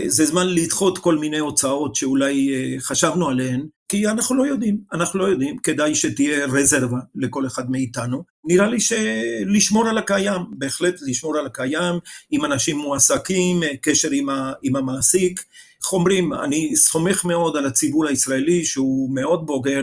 זה 0.08 0.26
זמן 0.26 0.48
לדחות 0.48 0.98
כל 0.98 1.18
מיני 1.18 1.40
הוצאות 1.40 1.96
שאולי 1.96 2.50
חשבנו 2.80 3.30
עליהן, 3.30 3.66
כי 3.90 4.08
אנחנו 4.08 4.36
לא 4.36 4.44
יודעים, 4.44 4.78
אנחנו 4.94 5.20
לא 5.20 5.26
יודעים, 5.26 5.58
כדאי 5.58 5.96
שתהיה 5.96 6.46
רזרבה 6.46 6.98
לכל 7.16 7.46
אחד 7.46 7.72
מאיתנו. 7.72 8.24
נראה 8.46 8.68
לי 8.68 8.80
שלשמור 8.80 9.88
על 9.88 9.98
הקיים, 9.98 10.42
בהחלט 10.50 10.96
לשמור 11.02 11.38
על 11.38 11.46
הקיים, 11.46 11.96
עם 12.32 12.46
אנשים 12.46 12.78
מועסקים, 12.78 13.60
קשר 13.82 14.10
עם, 14.12 14.30
ה, 14.30 14.54
עם 14.62 14.76
המעסיק. 14.76 15.44
איך 15.82 15.94
אומרים, 15.94 16.34
אני 16.34 16.76
סומך 16.76 17.26
מאוד 17.26 17.58
על 17.58 17.66
הציבור 17.66 18.08
הישראלי 18.08 18.66
שהוא 18.66 19.16
מאוד 19.16 19.46
בוגר, 19.46 19.82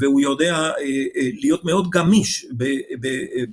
והוא 0.00 0.20
יודע 0.20 0.70
להיות 1.40 1.64
מאוד 1.64 1.90
גמיש 1.90 2.46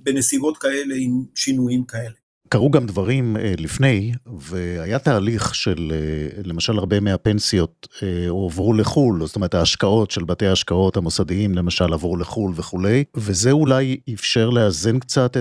בנסיבות 0.03 0.57
כאלה 0.57 0.95
עם 0.97 1.23
שינויים 1.35 1.83
כאלה. 1.83 2.11
קרו 2.49 2.71
גם 2.71 2.85
דברים 2.85 3.37
לפני, 3.57 4.11
והיה 4.39 4.99
תהליך 4.99 5.55
של, 5.55 5.91
למשל 6.43 6.77
הרבה 6.77 6.99
מהפנסיות 6.99 7.87
הועברו 8.29 8.73
לחו"ל, 8.73 9.25
זאת 9.25 9.35
אומרת 9.35 9.53
ההשקעות 9.53 10.11
של 10.11 10.23
בתי 10.23 10.45
ההשקעות 10.45 10.97
המוסדיים 10.97 11.55
למשל 11.55 11.93
עברו 11.93 12.17
לחו"ל 12.17 12.53
וכולי, 12.55 13.03
וזה 13.15 13.51
אולי 13.51 13.97
אפשר 14.13 14.49
לאזן 14.49 14.99
קצת 14.99 15.37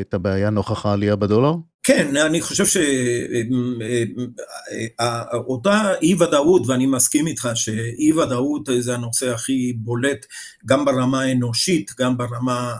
את 0.00 0.14
הבעיה 0.14 0.50
נוכח 0.50 0.86
העלייה 0.86 1.16
בדולר? 1.16 1.54
כן, 1.82 2.16
אני 2.16 2.40
חושב 2.40 2.64
שאותה 4.96 5.92
אי 6.02 6.14
ודאות, 6.14 6.62
ואני 6.66 6.86
מסכים 6.86 7.26
איתך 7.26 7.48
שאי 7.54 8.12
ודאות 8.12 8.68
זה 8.78 8.94
הנושא 8.94 9.30
הכי 9.34 9.72
בולט, 9.76 10.26
גם 10.66 10.84
ברמה 10.84 11.22
האנושית, 11.22 11.90
גם 12.00 12.16
ברמה 12.16 12.74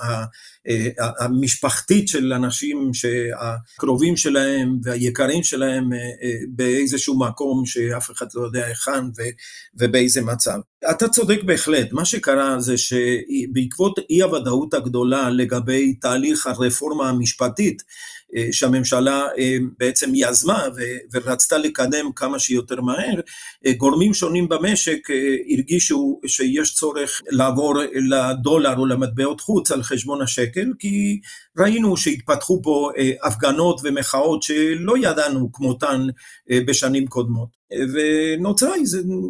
המשפחתית 1.21 2.09
של 2.09 2.33
אנשים 2.33 2.91
שהקרובים 2.95 4.17
שלהם 4.17 4.79
והיקרים 4.83 5.43
שלהם 5.43 5.91
באיזשהו 6.49 7.19
מקום 7.19 7.67
שאף 7.67 8.11
אחד 8.11 8.27
לא 8.35 8.43
יודע 8.43 8.67
היכן 8.67 9.05
ובאיזה 9.75 10.23
מצב. 10.23 10.59
אתה 10.91 11.09
צודק 11.09 11.43
בהחלט, 11.43 11.93
מה 11.93 12.05
שקרה 12.05 12.61
זה 12.61 12.75
שבעקבות 12.79 13.99
אי 14.11 14.23
הוודאות 14.23 14.75
הגדולה 14.75 15.31
לגבי 15.31 15.95
תהליך 15.95 16.47
הרפורמה 16.47 17.09
המשפטית, 17.09 17.83
שהממשלה 18.53 19.27
בעצם 19.79 20.11
יזמה 20.15 20.67
ורצתה 21.13 21.59
לקדם 21.59 22.13
כמה 22.17 22.39
שיותר 22.39 22.81
מהר, 22.81 23.21
גורמים 23.77 24.15
שונים 24.15 24.49
במשק 24.49 25.09
הרגישו 25.51 26.21
שיש 26.27 26.75
צורך 26.75 27.23
לעבור 27.31 27.75
לדולר 27.95 28.77
או 28.79 28.87
למטבעות 28.87 29.41
חוץ 29.41 29.71
על 29.71 29.83
חשבון 29.83 30.23
השקל, 30.23 30.52
כי 30.79 31.21
ראינו 31.59 31.97
שהתפתחו 31.97 32.61
פה 32.63 32.91
הפגנות 33.25 33.81
ומחאות 33.85 34.43
שלא 34.43 34.99
ידענו 34.99 35.53
כמותן 35.53 36.07
בשנים 36.67 37.07
קודמות. 37.07 37.63
ונוצרה 37.93 38.73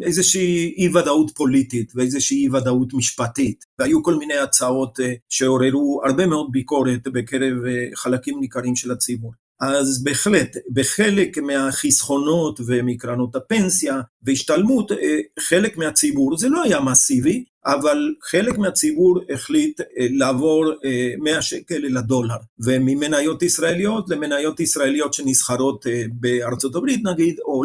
איזושהי 0.03 0.73
אי 0.77 0.89
ודאות 0.89 1.31
פוליטית 1.35 1.91
ואיזושהי 1.95 2.37
אי 2.37 2.49
ודאות 2.49 2.93
משפטית, 2.93 3.65
והיו 3.79 4.03
כל 4.03 4.15
מיני 4.15 4.37
הצעות 4.37 4.99
שעוררו 5.29 6.01
הרבה 6.05 6.27
מאוד 6.27 6.47
ביקורת 6.51 7.07
בקרב 7.07 7.53
חלקים 7.95 8.39
ניכרים 8.39 8.75
של 8.75 8.91
הציבור. 8.91 9.31
אז 9.61 10.03
בהחלט, 10.03 10.57
בחלק 10.73 11.37
מהחסכונות 11.37 12.59
ומקרנות 12.67 13.35
הפנסיה 13.35 14.01
והשתלמות, 14.23 14.91
חלק 15.39 15.77
מהציבור, 15.77 16.37
זה 16.37 16.49
לא 16.49 16.63
היה 16.63 16.79
מסיבי, 16.81 17.43
אבל 17.65 18.13
חלק 18.21 18.57
מהציבור 18.57 19.19
החליט 19.33 19.81
לעבור 19.97 20.71
מהשקל 21.17 21.85
אל 21.85 21.97
הדולר, 21.97 22.35
וממניות 22.59 23.43
ישראליות 23.43 24.09
למניות 24.09 24.59
ישראליות 24.59 25.13
שנסחרות 25.13 25.85
בארצות 26.11 26.75
הברית 26.75 27.01
נגיד, 27.03 27.39
או 27.39 27.61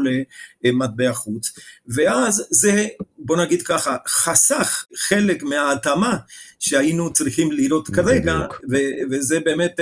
למטבע 0.65 1.13
חוץ. 1.13 1.53
ואז 1.95 2.47
זה, 2.51 2.87
בוא 3.19 3.37
נגיד 3.37 3.63
ככה, 3.63 3.97
חסך 4.09 4.85
חלק 4.97 5.43
מההתאמה 5.43 6.17
שהיינו 6.59 7.13
צריכים 7.13 7.53
לראות 7.53 7.89
כרגע, 7.89 8.39
וזה 9.11 9.41
באמת, 9.41 9.81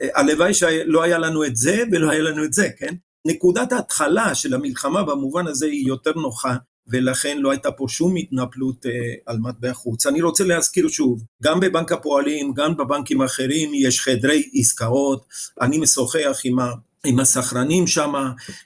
הלוואי 0.00 0.54
שלא 0.54 1.02
היה 1.02 1.18
לנו 1.18 1.44
את 1.44 1.56
זה 1.56 1.82
ולא 1.92 2.10
היה 2.10 2.22
לנו 2.22 2.44
את 2.44 2.52
זה, 2.52 2.68
כן? 2.78 2.94
נקודת 3.26 3.72
ההתחלה 3.72 4.34
של 4.34 4.54
המלחמה 4.54 5.02
במובן 5.02 5.46
הזה 5.46 5.66
היא 5.66 5.86
יותר 5.86 6.12
נוחה, 6.12 6.56
ולכן 6.88 7.38
לא 7.38 7.50
הייתה 7.50 7.70
פה 7.70 7.86
שום 7.88 8.16
התנפלות 8.16 8.86
על 9.26 9.38
מטבע 9.38 9.72
חוץ. 9.72 10.06
אני 10.06 10.22
רוצה 10.22 10.44
להזכיר 10.44 10.88
שוב, 10.88 11.22
גם 11.42 11.60
בבנק 11.60 11.92
הפועלים, 11.92 12.52
גם 12.54 12.76
בבנקים 12.76 13.20
האחרים 13.20 13.70
יש 13.74 14.00
חדרי 14.00 14.50
עסקאות, 14.54 15.24
אני 15.60 15.78
משוחח 15.78 16.40
עם. 16.44 16.58
עם 17.06 17.20
הסחרנים 17.20 17.86
שם, 17.86 18.12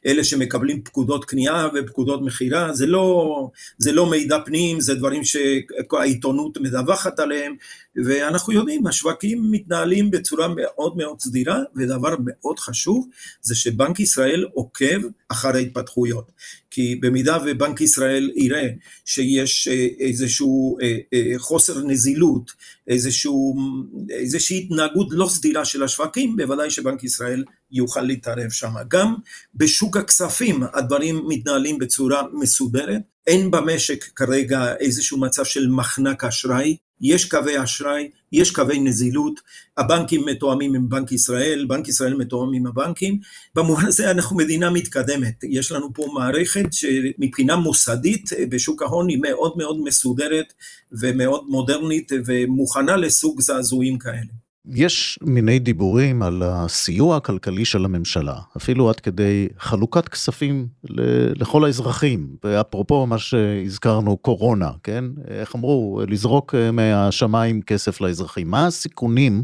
אלה 0.07 0.25
שמקבלים 0.25 0.83
פקודות 0.83 1.25
קנייה 1.25 1.69
ופקודות 1.75 2.23
מכירה, 2.23 2.73
זה 2.73 2.87
לא, 2.87 3.51
זה 3.79 3.93
לא 3.93 4.11
מידע 4.11 4.39
פנים, 4.45 4.81
זה 4.81 4.95
דברים 4.95 5.23
שהעיתונות 5.25 6.59
מדווחת 6.59 7.19
עליהם, 7.19 7.55
ואנחנו 8.05 8.53
יודעים, 8.53 8.87
השווקים 8.87 9.51
מתנהלים 9.51 10.11
בצורה 10.11 10.49
מאוד 10.49 10.97
מאוד 10.97 11.21
סדירה, 11.21 11.59
ודבר 11.77 12.17
מאוד 12.27 12.59
חשוב, 12.59 13.09
זה 13.43 13.55
שבנק 13.55 14.01
ישראל 14.01 14.47
עוקב 14.55 15.01
אחר 15.29 15.55
ההתפתחויות. 15.55 16.33
כי 16.71 16.95
במידה 16.95 17.39
ובנק 17.47 17.81
ישראל 17.81 18.31
יראה 18.37 18.69
שיש 19.05 19.69
איזשהו 20.01 20.79
חוסר 21.37 21.79
נזילות, 21.85 22.53
איזשהו, 22.89 23.57
איזושהי 24.11 24.59
התנהגות 24.59 25.09
לא 25.11 25.29
סדירה 25.29 25.65
של 25.65 25.83
השווקים, 25.83 26.37
בוודאי 26.37 26.71
שבנק 26.71 27.05
ישראל 27.05 27.45
יוכל 27.73 28.01
להתערב 28.01 28.51
שם. 28.51 28.75
גם 28.89 29.15
בשוק 29.55 29.97
הכספים 29.97 30.63
הדברים 30.73 31.23
מתנהלים 31.29 31.79
בצורה 31.79 32.23
מסודרת, 32.33 33.01
אין 33.27 33.51
במשק 33.51 34.05
כרגע 34.05 34.77
איזשהו 34.77 35.21
מצב 35.21 35.45
של 35.45 35.69
מחנק 35.69 36.25
אשראי, 36.25 36.77
יש 37.01 37.25
קווי 37.25 37.65
אשראי, 37.65 38.09
יש 38.33 38.51
קווי 38.51 38.81
נזילות, 38.81 39.41
הבנקים 39.77 40.27
מתואמים 40.27 40.75
עם 40.75 40.89
בנק 40.89 41.13
ישראל, 41.13 41.65
בנק 41.69 41.89
ישראל 41.89 42.15
מתואם 42.15 42.55
עם 42.55 42.67
הבנקים, 42.67 43.19
במובן 43.55 43.87
הזה 43.87 44.11
אנחנו 44.11 44.37
מדינה 44.37 44.71
מתקדמת, 44.71 45.45
יש 45.45 45.73
לנו 45.73 45.95
פה 45.95 46.07
מערכת 46.15 46.73
שמבחינה 46.73 47.57
מוסדית 47.57 48.31
בשוק 48.49 48.83
ההון 48.83 49.09
היא 49.09 49.19
מאוד 49.23 49.53
מאוד 49.57 49.81
מסודרת 49.85 50.53
ומאוד 50.93 51.45
מודרנית 51.49 52.13
ומוכנה 52.27 52.97
לסוג 52.97 53.41
זעזועים 53.41 53.99
כאלה. 53.99 54.40
יש 54.67 55.19
מיני 55.23 55.59
דיבורים 55.59 56.23
על 56.23 56.43
הסיוע 56.43 57.17
הכלכלי 57.17 57.65
של 57.65 57.85
הממשלה, 57.85 58.39
אפילו 58.57 58.91
עד 58.91 59.01
כדי 59.01 59.49
חלוקת 59.59 60.09
כספים 60.09 60.69
לכל 61.37 61.65
האזרחים, 61.65 62.37
ואפרופו 62.45 63.07
מה 63.07 63.19
שהזכרנו, 63.19 64.17
קורונה, 64.17 64.71
כן? 64.83 65.05
איך 65.29 65.57
אמרו, 65.57 66.01
לזרוק 66.09 66.55
מהשמיים 66.73 67.63
כסף 67.63 68.01
לאזרחים. 68.01 68.51
מה 68.51 68.67
הסיכונים 68.67 69.43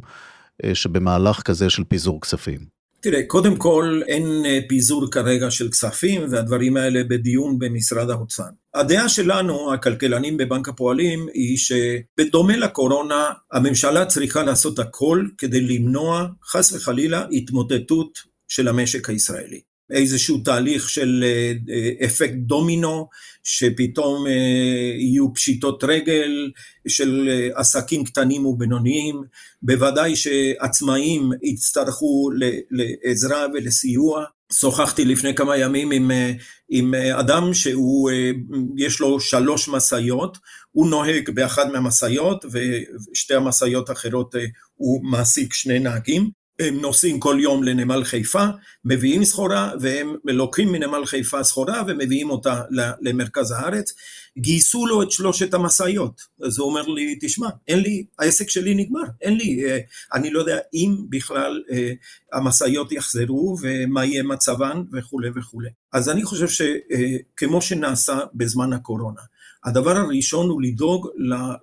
שבמהלך 0.75 1.43
כזה 1.43 1.71
של 1.71 1.85
פיזור 1.85 2.21
כספים? 2.21 2.76
תראה, 3.07 3.23
קודם 3.27 3.57
כל 3.57 4.01
אין 4.07 4.47
אה, 4.47 4.59
פיזור 4.69 5.11
כרגע 5.11 5.51
של 5.51 5.71
כספים 5.71 6.23
והדברים 6.31 6.77
האלה 6.77 7.05
בדיון 7.05 7.59
במשרד 7.59 8.11
האוצר. 8.11 8.43
הדעה 8.75 9.09
שלנו, 9.09 9.73
הכלכלנים 9.75 10.37
בבנק 10.37 10.69
הפועלים, 10.69 11.27
היא 11.35 11.57
שבדומה 11.57 12.57
לקורונה, 12.57 13.31
הממשלה 13.53 14.07
צריכה 14.07 14.43
לעשות 14.43 14.79
הכל 14.79 15.25
כדי 15.39 15.61
למנוע, 15.61 16.27
חס 16.45 16.73
וחלילה, 16.73 17.27
התמוטטות 17.33 18.19
של 18.49 18.69
המשק 18.69 19.11
הישראלי. 19.11 19.61
איזשהו 19.91 20.39
תהליך 20.39 20.89
של 20.89 21.25
אה, 21.27 21.53
אה, 21.75 22.07
אפקט 22.07 22.35
דומינו, 22.35 23.09
שפתאום 23.45 24.27
אה, 24.27 24.33
יהיו 24.99 25.35
פשיטות 25.35 25.85
רגל 25.85 26.51
של 26.89 27.29
עסקים 27.55 28.05
קטנים 28.05 28.47
ובינוניים, 28.47 29.23
בוודאי 29.63 30.17
שעצמאים 30.17 31.31
יצטרכו 31.43 32.31
לעזרה 32.71 33.47
ולסיוע. 33.55 34.25
שוחחתי 34.53 35.05
לפני 35.05 35.35
כמה 35.35 35.57
ימים 35.57 35.91
עם, 35.91 36.11
עם 36.69 36.95
אדם 36.95 37.55
שהוא, 37.55 38.11
יש 38.77 39.01
לו 39.01 39.21
שלוש 39.21 39.69
משאיות, 39.69 40.39
הוא 40.73 40.89
נוהג 40.89 41.31
באחד 41.31 41.71
מהמשאיות 41.73 42.45
ושתי 42.53 43.35
המשאיות 43.35 43.91
האחרות 43.91 44.35
הוא 44.75 45.05
מעסיק 45.05 45.55
שני 45.55 45.79
נהגים, 45.79 46.31
הם 46.59 46.81
נוסעים 46.81 47.21
כל 47.21 47.37
יום 47.41 47.63
לנמל 47.63 48.05
חיפה, 48.05 48.45
מביאים 48.85 49.25
סחורה, 49.25 49.73
והם 49.81 50.17
לוקחים 50.25 50.73
מנמל 50.73 51.07
חיפה 51.07 51.45
סחורה 51.45 51.83
ומביאים 51.87 52.31
אותה 52.31 52.63
למרכז 53.01 53.51
הארץ. 53.51 53.93
גייסו 54.39 54.87
לו 54.87 55.03
את 55.03 55.11
שלושת 55.11 55.55
המשאיות. 55.55 56.21
אז 56.43 56.59
הוא 56.59 56.69
אומר 56.69 56.87
לי, 56.87 57.19
תשמע, 57.21 57.49
אין 57.69 57.81
לי, 57.81 58.05
העסק 58.19 58.51
שלי 58.51 58.75
נגמר, 58.75 59.05
אין 59.21 59.37
לי, 59.37 59.65
אה, 59.65 59.79
אני 60.13 60.31
לא 60.31 60.41
יודע 60.41 60.59
אם 60.75 60.97
בכלל 61.09 61.63
אה, 61.71 61.93
המשאיות 62.33 62.93
יחזרו 62.93 63.57
ומה 63.63 64.05
יהיה 64.05 64.23
מצבן 64.23 64.83
וכולי 64.93 65.29
וכולי. 65.37 65.69
אז 65.93 66.09
אני 66.09 66.25
חושב 66.25 66.49
שכמו 66.49 67.57
אה, 67.57 67.61
שנעשה 67.61 68.19
בזמן 68.35 68.73
הקורונה, 68.73 69.21
הדבר 69.67 69.97
הראשון 69.97 70.49
הוא 70.49 70.63
לדאוג 70.63 71.09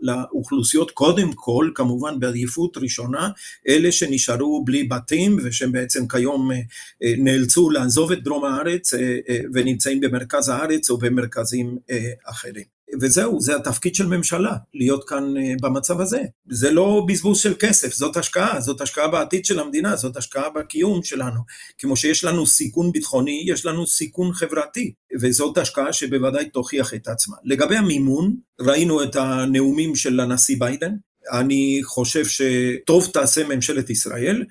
לאוכלוסיות, 0.02 0.92
קודם 0.92 1.32
כל, 1.36 1.70
כמובן 1.76 2.20
בעדיפות 2.20 2.78
ראשונה, 2.78 3.30
אלה 3.68 3.92
שנשארו 3.92 4.64
בלי 4.66 4.84
בתים 4.84 5.38
ושהם 5.44 5.72
בעצם 5.72 6.08
כיום 6.08 6.52
אה, 6.52 6.58
אה, 7.04 7.14
נאלצו 7.18 7.70
לעזוב 7.70 8.12
את 8.12 8.24
דרום 8.24 8.46
הארץ 8.46 8.94
אה, 8.94 9.18
ונמצאים 9.54 10.00
במרכז 10.00 10.50
הארץ 10.50 10.90
או 10.90 10.98
במרכזים 10.98 11.78
אחרים. 12.26 12.83
וזהו, 13.02 13.42
זה 13.42 13.56
התפקיד 13.56 13.96
של 13.96 14.08
ממשלה, 14.08 14.56
להיות 14.74 15.10
כאן 15.10 15.38
אה, 15.38 15.54
במצב 15.62 16.02
הזה. 16.02 16.22
זה 16.50 16.72
לא 16.72 17.06
בזבוז 17.08 17.40
של 17.40 17.54
כסף, 17.60 17.94
זאת 17.94 18.18
השקעה, 18.18 18.62
זאת 18.62 18.82
השקעה 18.82 19.08
בעתיד 19.08 19.46
של 19.46 19.60
המדינה, 19.60 19.96
זאת 19.96 20.18
השקעה 20.18 20.50
בקיום 20.50 21.04
שלנו. 21.04 21.40
כמו 21.78 21.96
שיש 21.96 22.24
לנו 22.24 22.46
סיכון 22.46 22.92
ביטחוני, 22.92 23.44
יש 23.48 23.66
לנו 23.66 23.88
סיכון 23.88 24.34
חברתי, 24.34 24.94
וזאת 25.20 25.58
השקעה 25.58 25.94
שבוודאי 25.94 26.50
תוכיח 26.50 26.94
את 26.94 27.08
עצמה. 27.08 27.36
לגבי 27.44 27.76
המימון, 27.76 28.36
ראינו 28.62 29.04
את 29.04 29.16
הנאומים 29.16 29.96
של 29.96 30.20
הנשיא 30.20 30.56
ביידן, 30.60 30.92
אני 31.32 31.82
חושב 31.84 32.26
שטוב 32.26 33.10
תעשה 33.14 33.48
ממשלת 33.48 33.90
ישראל 33.90 34.44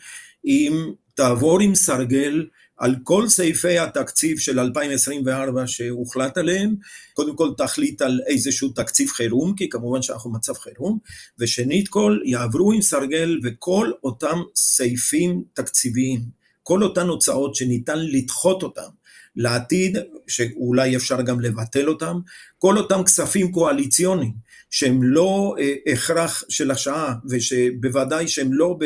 אם 0.44 0.92
תעבור 1.14 1.60
עם 1.60 1.74
סרגל 1.74 2.46
על 2.82 2.96
כל 3.02 3.28
סעיפי 3.28 3.78
התקציב 3.78 4.38
של 4.38 4.60
2024 4.60 5.66
שהוחלט 5.66 6.38
עליהם, 6.38 6.74
קודם 7.14 7.36
כל 7.36 7.50
תחליט 7.56 8.02
על 8.02 8.20
איזשהו 8.26 8.68
תקציב 8.68 9.08
חירום, 9.08 9.54
כי 9.54 9.68
כמובן 9.68 10.02
שאנחנו 10.02 10.30
במצב 10.30 10.52
חירום, 10.52 10.98
ושנית 11.38 11.88
כל 11.88 12.18
יעברו 12.24 12.72
עם 12.72 12.82
סרגל 12.82 13.40
וכל 13.44 13.90
אותם 14.04 14.42
סעיפים 14.56 15.44
תקציביים, 15.52 16.20
כל 16.62 16.82
אותן 16.82 17.06
הוצאות 17.08 17.54
שניתן 17.54 17.98
לדחות 17.98 18.62
אותם 18.62 18.90
לעתיד, 19.36 19.98
שאולי 20.28 20.96
אפשר 20.96 21.22
גם 21.22 21.40
לבטל 21.40 21.88
אותם, 21.88 22.18
כל 22.58 22.78
אותם 22.78 23.02
כספים 23.04 23.52
קואליציוניים 23.52 24.32
שהם 24.72 25.02
לא 25.02 25.54
אה, 25.58 25.92
הכרח 25.92 26.42
של 26.48 26.70
השעה 26.70 27.14
ושבוודאי 27.30 28.28
שהם 28.28 28.52
לא 28.52 28.78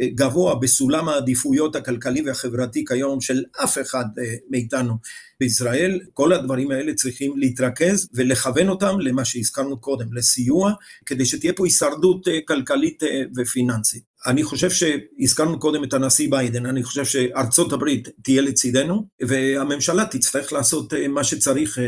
גבוה 0.00 0.54
בסולם 0.54 1.08
העדיפויות 1.08 1.76
הכלכלי 1.76 2.22
והחברתי 2.22 2.84
כיום 2.84 3.20
של 3.20 3.44
אף 3.64 3.78
אחד 3.78 4.04
אה, 4.18 4.34
מאיתנו 4.50 4.94
בישראל, 5.40 6.00
כל 6.12 6.32
הדברים 6.32 6.70
האלה 6.70 6.94
צריכים 6.94 7.32
להתרכז 7.36 8.08
ולכוון 8.14 8.68
אותם 8.68 9.00
למה 9.00 9.24
שהזכרנו 9.24 9.80
קודם, 9.80 10.12
לסיוע, 10.12 10.72
כדי 11.06 11.26
שתהיה 11.26 11.52
פה 11.52 11.66
הישרדות 11.66 12.28
אה, 12.28 12.38
כלכלית 12.46 13.02
ופיננסית. 13.36 14.02
אני 14.26 14.42
חושב 14.42 14.70
שהזכרנו 14.70 15.58
קודם 15.58 15.84
את 15.84 15.94
הנשיא 15.94 16.30
ביידן, 16.30 16.66
אני 16.66 16.82
חושב 16.82 17.04
שארצות 17.04 17.72
הברית 17.72 18.08
תהיה 18.22 18.42
לצידנו, 18.42 19.06
והממשלה 19.20 20.04
תצטרך 20.04 20.52
לעשות 20.52 20.92
מה 21.08 21.24
שצריך 21.24 21.78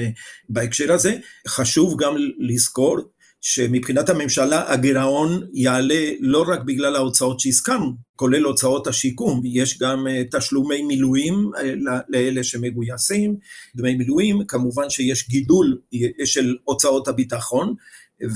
בהקשר 0.48 0.92
הזה. 0.92 1.16
חשוב 1.48 2.02
גם 2.02 2.14
לזכור 2.38 3.00
שמבחינת 3.40 4.08
הממשלה 4.08 4.72
הגירעון 4.72 5.46
יעלה 5.52 6.10
לא 6.20 6.44
רק 6.48 6.60
בגלל 6.60 6.96
ההוצאות 6.96 7.40
שהזכרנו, 7.40 7.92
כולל 8.16 8.42
הוצאות 8.42 8.86
השיקום, 8.86 9.42
יש 9.44 9.78
גם 9.78 10.06
אה, 10.08 10.22
תשלומי 10.30 10.82
מילואים 10.82 11.50
אה, 11.56 11.72
לאלה 12.08 12.44
שמגויסים, 12.44 13.36
דמי 13.76 13.94
מילואים, 13.94 14.46
כמובן 14.48 14.90
שיש 14.90 15.28
גידול 15.28 15.78
אה, 15.94 16.26
של 16.26 16.56
הוצאות 16.64 17.08
הביטחון, 17.08 17.74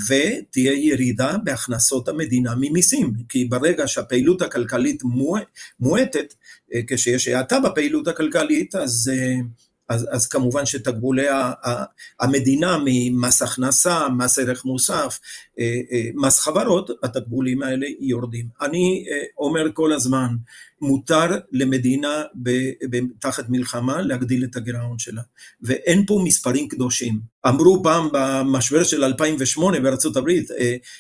ותהיה 0.09 0.73
ירידה 0.73 1.37
בהכנסות 1.45 2.09
המדינה 2.09 2.55
ממיסים, 2.61 3.13
כי 3.29 3.45
ברגע 3.45 3.89
שהפעילות 3.89 4.43
הכלכלית 4.43 5.03
מועטת, 5.81 6.35
כשיש 6.87 7.29
האטה 7.29 7.61
בפעילות 7.61 8.09
הכלכלית, 8.09 8.75
אז 8.75 9.11
אז, 9.89 10.07
אז 10.11 10.27
כמובן 10.27 10.67
שתקבולי 10.67 11.27
המדינה 12.21 12.79
ממס 12.85 13.43
הכנסה, 13.43 14.09
מס 14.09 14.39
ערך 14.39 14.65
מוסף, 14.65 15.19
אה, 15.59 15.81
אה, 15.93 16.09
מס 16.15 16.41
חברות, 16.41 16.91
התקבולים 17.03 17.63
האלה 17.63 17.87
יורדים. 18.01 18.47
אני 18.61 19.05
אה, 19.11 19.25
אומר 19.39 19.73
כל 19.75 19.93
הזמן, 19.93 20.29
מותר 20.81 21.39
למדינה 21.53 22.23
תחת 23.19 23.45
מלחמה 23.49 24.03
להגדיל 24.03 24.45
את 24.45 24.57
הגירעון 24.57 24.99
שלה, 24.99 25.23
ואין 25.63 26.07
פה 26.07 26.21
מספרים 26.25 26.69
קדושים. 26.69 27.21
אמרו 27.49 27.83
פעם 27.83 28.09
במשבר 28.13 28.85
של 28.85 29.05
2008 29.05 29.81
בארצות 29.81 30.17
הברית, 30.17 30.49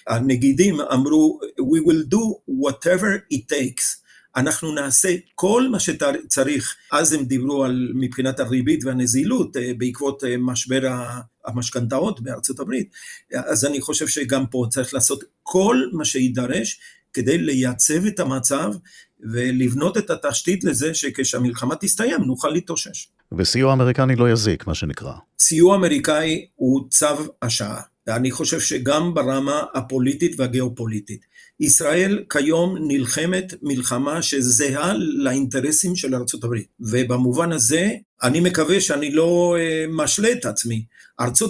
הנגידים 0.06 0.80
אמרו, 0.80 1.40
we 1.60 1.88
will 1.88 2.14
do 2.14 2.52
whatever 2.64 3.34
it 3.34 3.52
takes. 3.52 4.03
אנחנו 4.36 4.72
נעשה 4.72 5.14
כל 5.34 5.68
מה 5.70 5.80
שצריך. 5.80 6.76
אז 6.92 7.12
הם 7.12 7.24
דיברו 7.24 7.64
על 7.64 7.92
מבחינת 7.94 8.40
הריבית 8.40 8.84
והנזילות 8.84 9.56
אה, 9.56 9.72
בעקבות 9.78 10.24
אה, 10.24 10.34
משבר 10.38 10.96
המשכנתאות 11.44 12.20
בארצות 12.20 12.60
הברית. 12.60 12.88
אז 13.34 13.64
אני 13.64 13.80
חושב 13.80 14.08
שגם 14.08 14.46
פה 14.46 14.66
צריך 14.70 14.94
לעשות 14.94 15.24
כל 15.42 15.82
מה 15.92 16.04
שיידרש 16.04 16.80
כדי 17.12 17.38
לייצב 17.38 18.06
את 18.06 18.20
המצב 18.20 18.72
ולבנות 19.20 19.98
את 19.98 20.10
התשתית 20.10 20.64
לזה 20.64 20.94
שכשהמלחמה 20.94 21.76
תסתיים 21.76 22.20
נוכל 22.20 22.48
להתאושש. 22.48 23.08
וסיוע 23.38 23.72
אמריקני 23.72 24.16
לא 24.16 24.30
יזיק, 24.30 24.66
מה 24.66 24.74
שנקרא. 24.74 25.12
סיוע 25.38 25.76
אמריקאי 25.76 26.46
הוא 26.54 26.88
צו 26.90 27.06
השעה. 27.42 27.80
ואני 28.06 28.30
חושב 28.30 28.60
שגם 28.60 29.14
ברמה 29.14 29.62
הפוליטית 29.74 30.40
והגיאופוליטית. 30.40 31.26
ישראל 31.60 32.24
כיום 32.30 32.76
נלחמת 32.80 33.54
מלחמה 33.62 34.22
שזהה 34.22 34.92
לאינטרסים 34.98 35.96
של 35.96 36.14
הברית, 36.44 36.66
ובמובן 36.80 37.52
הזה 37.52 37.90
אני 38.22 38.40
מקווה 38.40 38.80
שאני 38.80 39.10
לא 39.10 39.56
uh, 39.56 39.90
משלה 39.92 40.32
את 40.32 40.44
עצמי. 40.44 40.84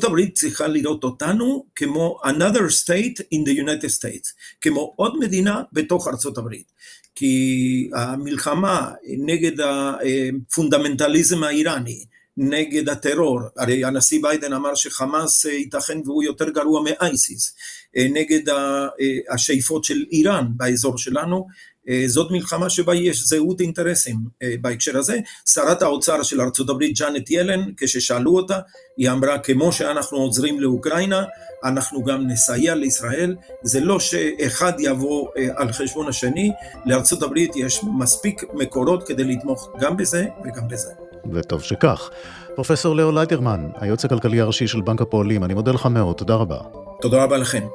הברית 0.04 0.34
צריכה 0.34 0.66
לראות 0.66 1.04
אותנו 1.04 1.66
כמו 1.76 2.18
another 2.24 2.82
state 2.82 3.22
in 3.34 3.38
the 3.48 3.60
United 3.60 4.00
States, 4.00 4.32
כמו 4.60 4.92
עוד 4.96 5.18
מדינה 5.18 5.62
בתוך 5.72 6.08
הברית. 6.38 6.72
כי 7.14 7.90
המלחמה 7.94 8.90
נגד 9.18 9.60
הפונדמנטליזם 9.60 11.44
האיראני, 11.44 12.04
נגד 12.36 12.88
הטרור, 12.88 13.40
הרי 13.56 13.84
הנשיא 13.84 14.22
ביידן 14.22 14.52
אמר 14.52 14.74
שחמאס 14.74 15.44
ייתכן 15.44 15.98
והוא 16.04 16.22
יותר 16.22 16.50
גרוע 16.50 16.82
מאייסיס, 16.82 17.54
נגד 17.96 18.48
אה, 18.48 18.86
השאיפות 19.30 19.84
של 19.84 20.04
איראן 20.12 20.46
באזור 20.56 20.98
שלנו, 20.98 21.46
זאת 22.06 22.30
מלחמה 22.30 22.70
שבה 22.70 22.94
יש 22.94 23.28
זהות 23.28 23.60
אינטרסים 23.60 24.16
בהקשר 24.60 24.98
הזה. 24.98 25.18
שרת 25.48 25.82
האוצר 25.82 26.22
של 26.22 26.40
ארה"ב 26.40 26.84
ג'אנט 26.98 27.30
ילן, 27.30 27.60
כששאלו 27.76 28.36
אותה, 28.36 28.58
היא 28.96 29.10
אמרה 29.10 29.38
כמו 29.38 29.72
שאנחנו 29.72 30.18
עוזרים 30.18 30.60
לאוקראינה, 30.60 31.24
אנחנו 31.64 32.04
גם 32.04 32.26
נסייע 32.26 32.74
לישראל, 32.74 33.36
זה 33.62 33.80
לא 33.80 34.00
שאחד 34.00 34.72
יבוא 34.78 35.28
על 35.56 35.72
חשבון 35.72 36.08
השני, 36.08 36.52
לארה"ב 36.86 37.36
יש 37.56 37.80
מספיק 37.98 38.42
מקורות 38.54 39.08
כדי 39.08 39.24
לתמוך 39.24 39.72
גם 39.80 39.96
בזה 39.96 40.26
וגם 40.44 40.68
בזה. 40.68 40.90
וטוב 41.32 41.62
שכך. 41.62 42.10
פרופסור 42.54 42.96
לאו 42.96 43.12
ליידרמן, 43.12 43.68
היועץ 43.74 44.04
הכלכלי 44.04 44.40
הראשי 44.40 44.66
של 44.66 44.80
בנק 44.80 45.00
הפועלים, 45.00 45.44
אני 45.44 45.54
מודה 45.54 45.72
לך 45.72 45.86
מאוד, 45.86 46.16
תודה 46.16 46.34
רבה. 46.34 46.83
תודה 47.02 47.24
רבה 47.24 47.36
לכם. 47.36 47.66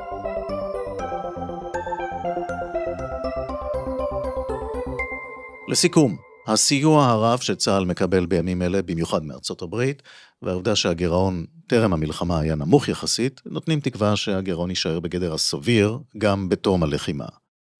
לסיכום, 5.67 6.17
הסיוע 6.47 7.05
הרב 7.05 7.39
שצה"ל 7.39 7.85
מקבל 7.85 8.25
בימים 8.25 8.61
אלה, 8.61 8.81
במיוחד 8.81 9.23
מארצות 9.23 9.61
הברית, 9.61 10.03
והעובדה 10.41 10.75
שהגירעון 10.75 11.45
טרם 11.67 11.93
המלחמה 11.93 12.39
היה 12.39 12.55
נמוך 12.55 12.87
יחסית, 12.89 13.41
נותנים 13.45 13.79
תקווה 13.79 14.15
שהגירעון 14.15 14.69
יישאר 14.69 14.99
בגדר 14.99 15.33
הסביר 15.33 15.97
גם 16.17 16.49
בתום 16.49 16.83
הלחימה. 16.83 17.25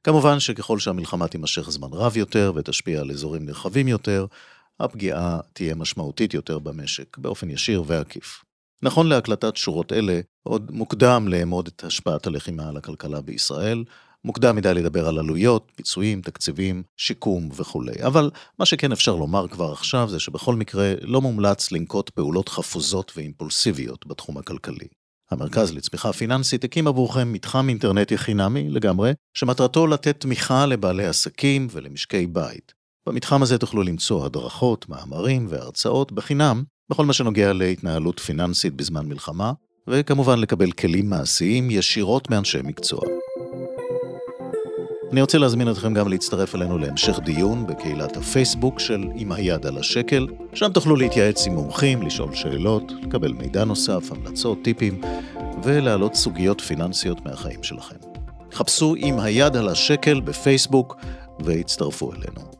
כמובן 0.03 0.39
שככל 0.39 0.79
שהמלחמה 0.79 1.27
תימשך 1.27 1.69
זמן 1.69 1.89
רב 1.91 2.17
יותר 2.17 2.51
ותשפיע 2.55 2.99
על 2.99 3.11
אזורים 3.11 3.45
נרחבים 3.45 3.87
יותר, 3.87 4.25
הפגיעה 4.79 5.39
תהיה 5.53 5.75
משמעותית 5.75 6.33
יותר 6.33 6.59
במשק, 6.59 7.17
באופן 7.17 7.49
ישיר 7.49 7.83
ועקיף. 7.87 8.48
נכון 8.81 9.07
להקלטת 9.07 9.57
שורות 9.57 9.93
אלה, 9.93 10.19
עוד 10.43 10.71
מוקדם 10.71 11.27
לאמוד 11.27 11.67
את 11.67 11.83
השפעת 11.83 12.27
הלחימה 12.27 12.69
על 12.69 12.77
הכלכלה 12.77 13.21
בישראל, 13.21 13.83
מוקדם 14.25 14.55
מדי 14.55 14.73
לדבר 14.73 15.07
על 15.07 15.19
עלויות, 15.19 15.71
פיצויים, 15.75 16.21
תקציבים, 16.21 16.83
שיקום 16.97 17.49
וכולי. 17.55 18.03
אבל 18.03 18.31
מה 18.59 18.65
שכן 18.65 18.91
אפשר 18.91 19.15
לומר 19.15 19.47
כבר 19.47 19.71
עכשיו 19.71 20.09
זה 20.09 20.19
שבכל 20.19 20.55
מקרה 20.55 20.93
לא 21.01 21.21
מומלץ 21.21 21.71
לנקוט 21.71 22.09
פעולות 22.09 22.49
חפוזות 22.49 23.11
ואימפולסיביות 23.15 24.07
בתחום 24.07 24.37
הכלכלי. 24.37 24.87
המרכז 25.31 25.73
לצמיחה 25.73 26.13
פיננסית 26.13 26.63
הקים 26.63 26.87
עבורכם 26.87 27.33
מתחם 27.33 27.69
אינטרנטי 27.69 28.17
חינמי 28.17 28.69
לגמרי, 28.69 29.11
שמטרתו 29.33 29.87
לתת 29.87 30.19
תמיכה 30.19 30.65
לבעלי 30.65 31.05
עסקים 31.05 31.67
ולמשקי 31.71 32.27
בית. 32.27 32.73
במתחם 33.07 33.43
הזה 33.43 33.57
תוכלו 33.57 33.83
למצוא 33.83 34.25
הדרכות, 34.25 34.89
מאמרים 34.89 35.47
והרצאות 35.49 36.11
בחינם 36.11 36.63
בכל 36.89 37.05
מה 37.05 37.13
שנוגע 37.13 37.53
להתנהלות 37.53 38.19
פיננסית 38.19 38.73
בזמן 38.73 39.05
מלחמה, 39.05 39.51
וכמובן 39.87 40.39
לקבל 40.39 40.71
כלים 40.71 41.09
מעשיים 41.09 41.71
ישירות 41.71 42.29
מאנשי 42.29 42.59
מקצוע. 42.63 43.01
אני 45.11 45.21
רוצה 45.21 45.37
להזמין 45.37 45.71
אתכם 45.71 45.93
גם 45.93 46.07
להצטרף 46.07 46.55
אלינו 46.55 46.77
להמשך 46.77 47.19
דיון 47.19 47.67
בקהילת 47.67 48.17
הפייסבוק 48.17 48.79
של 48.79 49.07
עם 49.15 49.31
היד 49.31 49.65
על 49.65 49.77
השקל, 49.77 50.27
שם 50.53 50.71
תוכלו 50.73 50.95
להתייעץ 50.95 51.47
עם 51.47 51.53
מומחים, 51.53 52.01
לשאול 52.01 52.35
שאלות, 52.35 52.91
לקבל 53.03 53.31
מידע 53.31 53.63
נוסף, 53.63 54.11
המלצות, 54.11 54.57
טיפים, 54.63 55.01
ולהעלות 55.63 56.15
סוגיות 56.15 56.61
פיננסיות 56.61 57.25
מהחיים 57.25 57.63
שלכם. 57.63 57.95
חפשו 58.53 58.95
עם 58.97 59.19
היד 59.19 59.55
על 59.55 59.67
השקל 59.67 60.19
בפייסבוק 60.19 60.95
והצטרפו 61.39 62.13
אלינו. 62.13 62.58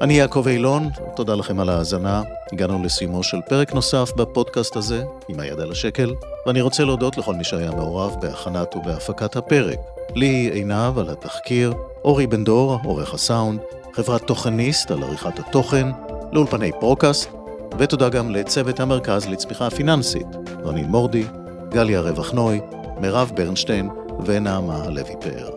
אני 0.00 0.14
יעקב 0.14 0.48
אילון, 0.48 0.88
תודה 1.16 1.34
לכם 1.34 1.60
על 1.60 1.68
ההאזנה. 1.68 2.22
הגענו 2.52 2.82
לסיומו 2.84 3.22
של 3.22 3.40
פרק 3.48 3.74
נוסף 3.74 4.12
בפודקאסט 4.16 4.76
הזה, 4.76 5.04
עם 5.28 5.40
היד 5.40 5.60
על 5.60 5.70
השקל, 5.72 6.14
ואני 6.46 6.60
רוצה 6.60 6.84
להודות 6.84 7.18
לכל 7.18 7.34
מי 7.34 7.44
שהיה 7.44 7.70
מעורב 7.70 8.16
בהכנת 8.20 8.76
ובהפקת 8.76 9.36
הפרק. 9.36 9.78
לי 10.14 10.50
עינב 10.52 10.98
על 10.98 11.10
התחקיר, 11.10 11.74
אורי 12.04 12.26
בן 12.26 12.44
דור, 12.44 12.78
עורך 12.84 13.14
הסאונד, 13.14 13.60
חברת 13.92 14.22
תוכניסט 14.22 14.90
על 14.90 15.02
עריכת 15.02 15.38
התוכן, 15.38 15.86
לאולפני 16.32 16.70
פרודקאסט, 16.80 17.30
ותודה 17.78 18.08
גם 18.08 18.30
לצוות 18.30 18.80
המרכז 18.80 19.26
לצמיחה 19.26 19.70
פיננסית, 19.70 20.26
רנין 20.64 20.86
מורדי, 20.86 21.24
גליה 21.68 22.00
רווח 22.00 22.30
נוי, 22.30 22.60
מירב 23.00 23.32
ברנשטיין 23.34 23.88
ונעמה 24.26 24.88
לוי 24.88 25.14
פאר. 25.20 25.50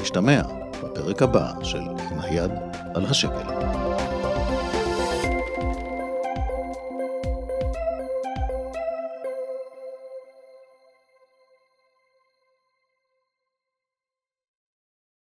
נשתמע 0.00 0.59
בפרק 0.82 1.22
הבא 1.22 1.52
של 1.62 1.80
עם 1.80 2.20
היד 2.20 2.50
על 2.94 3.06
השקל. 3.06 3.89